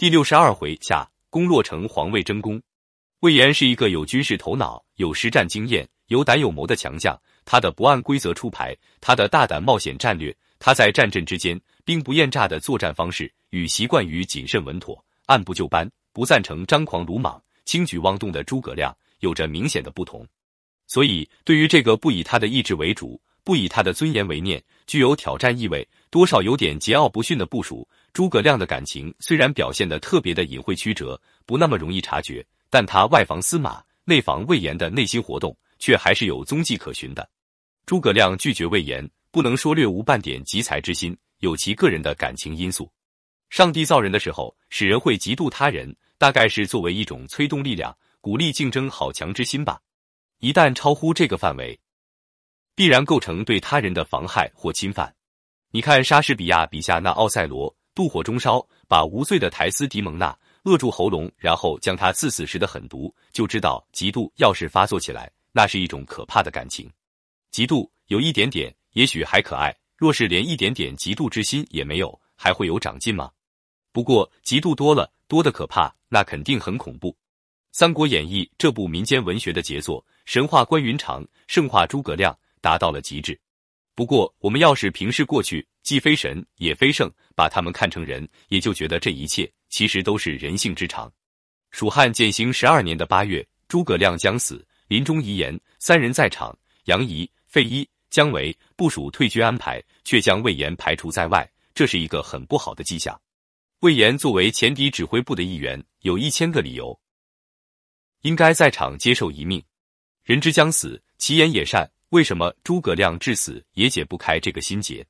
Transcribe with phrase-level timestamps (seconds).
[0.00, 2.58] 第六十二回下，攻洛城，皇位争功。
[3.18, 7.14] 魏延是一个有军事头脑、有实战经验、有胆有谋的强将。
[7.44, 20.26] 他的不按规则出牌，他的大胆冒险战略，他在战阵之间兵不厌诈的作战方式，与习惯于谨慎稳妥、按部就班、不赞成张狂鲁莽、轻举妄动的诸葛亮有着明显的不同。
[20.86, 37.28] 所以，对于这个不以他的意志为主、不以他的尊严为念、具有挑战意味、多少有点桀骜不驯的部署，诸葛亮的感情虽然表现得特别的隐晦曲折，不那么容易察觉，但他外防司马、内防魏延的内心活动，却还是有踪迹可循的。
[37.86, 42.90] 诸葛亮拒绝魏延，不能说略无半点集才之心，有其个人的感情因素。
[43.48, 49.80] 上帝造人的时候，使人会嫉妒他人，大概是作为一种催动力量，鼓励竞争好强之心吧。
[50.38, 51.78] 一旦超乎这个范围，
[52.74, 55.14] 必然构成对他人的妨害或侵犯。
[55.70, 66.90] 你看莎士比亚笔下那奥赛罗，妒火中烧，把无罪的苔丝狄蒙娜扼住喉咙，然后将她刺死时的狠毒，就知道嫉妒要是发作起来，那是一种可怕的感情。
[67.52, 73.30] 嫉妒有一点点，也许还可爱；若是连一点点嫉妒之心也没有，还会有长进吗？
[73.92, 77.10] 不过嫉妒多了，多的可怕，那肯定很恐怖。
[77.72, 83.38] 《三国演义》这部民间文学的杰作，神话关云长，圣化诸葛亮，达到了极致。
[83.94, 91.12] 不过，我们要是平视过去，既非神也非圣，把他们看成人，也就觉得这一切其实都是人性之常。
[91.70, 103.20] 蜀汉建兴十二年的八月，诸葛亮将死，临终遗言，三人在场：杨仪、费祎、姜维，部署退军安排，却将魏延排除在外，这是一个很不好的迹象。
[103.80, 106.98] 魏延作为前敌指挥部的一员，有一千个理由。
[108.22, 109.62] 应该在场接受一命，
[110.24, 111.90] 人之将死，其言也善。
[112.10, 115.06] 为什么诸葛亮至死也解不开这个心结？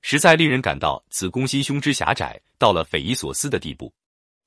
[0.00, 3.92] 实在令人感到此公心胸之狭窄，到了匪夷所思的地步。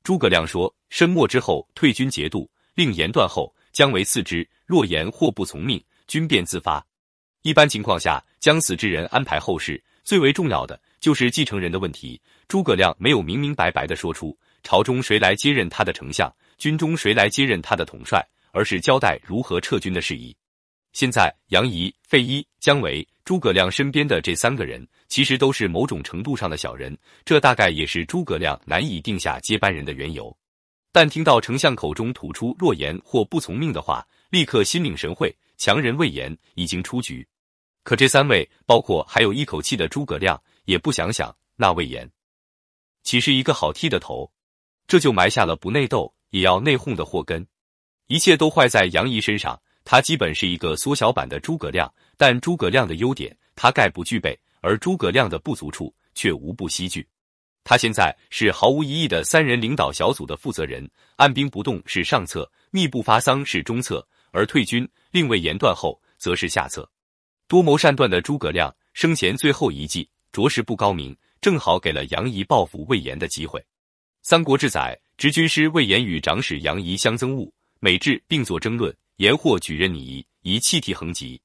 [0.03, 4.47] 诸葛亮说：“申末之后，退军节度，令言断后，姜维次之。
[4.66, 6.83] 若言或不从命，军便自发。”
[7.44, 12.19] 一般情况下，将死之人安排后事，最为重要的就是继承人的问题。
[12.47, 16.34] 诸葛亮没有明明白白的说出朝中谁来接任他的丞相。
[16.57, 20.35] 军中谁来接任他的统帅，而是交代如何撤军的事宜。
[20.94, 30.35] 现在杨仪、费祎、姜维、诸葛亮身边的这三个人，其实都是某种程度上的小人，这大概也是诸葛亮难以定下接班人的缘由。
[30.91, 37.28] 但听到丞相口中吐出若言或不从命的话，立刻心领神会，强人魏延已经出局。
[37.84, 42.09] 可这三位，包括还有一口气的诸葛亮，也不想想那魏延，
[43.03, 44.31] 岂是一个好剃的头？
[44.88, 46.13] 这就埋下了不内斗。
[46.31, 47.46] 也要内讧的祸根，
[48.08, 49.62] 一切都坏在杨仪身上。
[49.84, 57.08] 他基本是一个缩小版的诸葛亮，但诸葛亮的优点他概不具备，而诸葛亮的不足处却无不悉具。
[57.64, 66.90] 他现在是毫无疑义的三人领导小组的负责人，按兵不动是上策，密不发丧是中策，而退军令为言断后则是下策。
[67.47, 73.59] 多谋善断的诸葛亮生前最后一计着实不高明，正好给了杨仪报复魏延的机会。
[74.22, 75.00] 《三国志》载。
[75.18, 77.47] 执军师魏延与长史杨仪相憎恶，
[77.80, 81.41] 每至并作争论，言或举任拟仪，疑气体横极。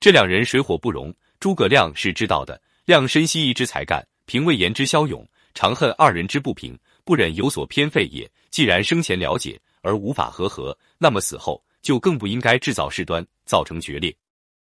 [0.00, 1.14] 这两人水火不容。
[1.40, 8.30] 诸葛亮是知道的，亮深悉一之才干，凭魏延之骁勇，常恨二人之不平，不忍有所偏废也。
[8.50, 14.16] 既然生前了解而无法和合，那么死后就更不应该制造事端，造成决裂。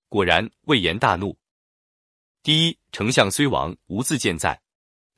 [0.08, 1.38] 果然，魏延大怒。
[2.44, 4.58] 第一，丞相虽亡，无自健在，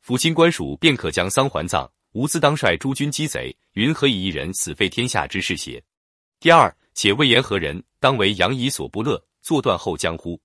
[0.03, 1.87] 抚亲官署，便可将丧还葬。
[2.13, 5.81] 吾自当率诸军击贼，云何以一人死废天下之事邪？
[6.39, 7.83] 第二，且魏延何人？
[7.99, 10.39] 当为杨仪所不乐，坐断后江乎？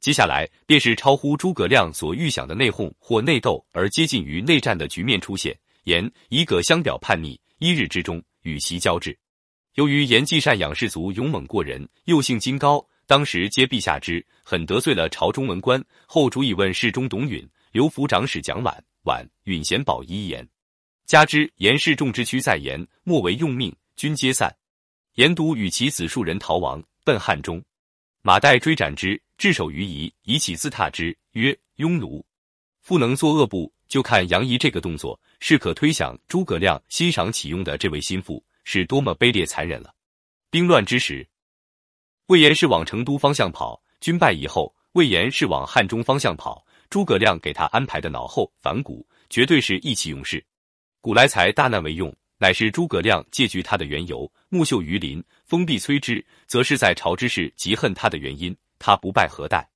[0.00, 5.58] 接下来便是超乎诸葛亮所预想的内讧或内斗，而接近于内战的局面出现。
[5.84, 9.18] 言以葛相表叛逆，一日之中与其交质。
[9.74, 15.82] 由于言既善养士卒，勇猛过人，又性金高，当时皆陛下之，很得罪了朝中文官。
[16.06, 18.74] 后主以问侍中董允、刘府长史蒋琬、
[19.04, 20.46] 琬允贤保一言。
[21.06, 24.54] 加之严氏众之躯在严，莫为用命，均皆散。
[25.14, 27.62] 严独与其子数人逃亡，奔汉中。
[28.22, 32.24] 马岱追斩之，置首于夷，以起自踏之，曰：“庸奴，
[32.80, 39.94] 复能作恶不？”就看杨仪这个动作，是可推想诸葛亮欣赏启用的这位心腹是多么卑劣残忍了。
[40.50, 41.24] 兵乱之时，
[42.26, 46.66] 魏延是往成都方向跑；军败以后，魏延是往汉中方向跑。
[46.90, 50.44] 诸葛亮给他安排的脑后反骨，绝对是意气用事。
[51.00, 52.12] 古来才大难为用，
[52.44, 54.30] 乃是诸葛亮借据他的缘由。
[54.50, 58.54] 木秀于林，风必摧之，则是在朝之事极恨他的原因。
[58.78, 59.66] 他不败何待？